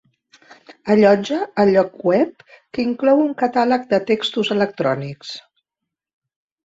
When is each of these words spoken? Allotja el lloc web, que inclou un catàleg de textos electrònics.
Allotja 0.93 1.41
el 1.63 1.71
lloc 1.75 1.99
web, 2.09 2.41
que 2.77 2.83
inclou 2.85 3.21
un 3.27 3.37
catàleg 3.45 3.87
de 3.95 4.01
textos 4.13 4.51
electrònics. 4.59 5.39